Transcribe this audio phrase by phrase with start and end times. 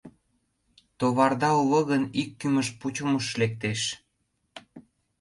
[0.97, 3.81] Товарда уло гын, ик кӱмыж пучымыш лектеш.